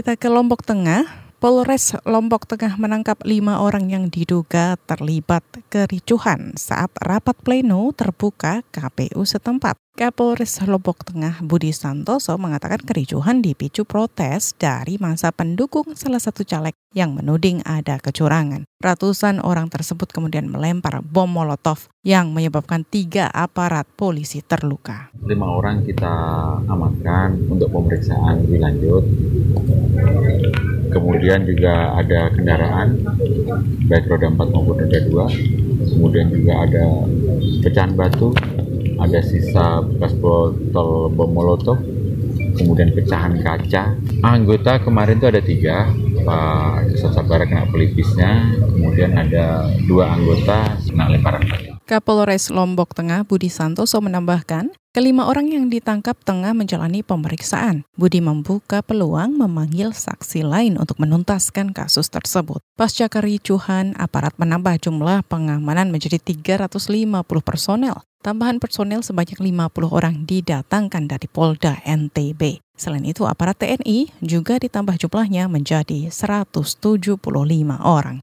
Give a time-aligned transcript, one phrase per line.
[0.00, 1.29] kita ke Lombok Tengah.
[1.40, 5.40] Polres Lombok Tengah menangkap lima orang yang diduga terlibat
[5.72, 9.80] kericuhan saat rapat pleno terbuka KPU setempat.
[9.96, 16.76] Kapolres Lombok Tengah Budi Santoso mengatakan kericuhan dipicu protes dari masa pendukung salah satu caleg
[16.92, 18.68] yang menuding ada kecurangan.
[18.76, 25.08] Ratusan orang tersebut kemudian melempar bom molotov yang menyebabkan tiga aparat polisi terluka.
[25.24, 26.12] Lima orang kita
[26.68, 29.04] amankan untuk pemeriksaan lebih lanjut
[30.90, 33.00] kemudian juga ada kendaraan
[33.86, 36.84] baik roda 4 maupun roda 2 kemudian juga ada
[37.64, 38.34] pecahan batu
[39.00, 41.80] ada sisa bekas botol bom molotov
[42.60, 43.96] kemudian pecahan kaca.
[44.20, 45.88] Anggota kemarin itu ada tiga
[46.20, 51.40] Pak Sabara kena pelipisnya kemudian ada dua anggota kena lemparan
[51.90, 57.82] Kapolres Lombok Tengah Budi Santoso menambahkan, kelima orang yang ditangkap tengah menjalani pemeriksaan.
[57.98, 62.62] Budi membuka peluang memanggil saksi lain untuk menuntaskan kasus tersebut.
[62.78, 68.06] Pasca kericuhan, aparat menambah jumlah pengamanan menjadi 350 personel.
[68.22, 72.62] Tambahan personel sebanyak 50 orang didatangkan dari Polda NTB.
[72.78, 77.18] Selain itu, aparat TNI juga ditambah jumlahnya menjadi 175
[77.82, 78.22] orang.